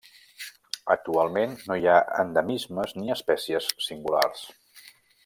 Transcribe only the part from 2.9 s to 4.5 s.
ni espècies singulars.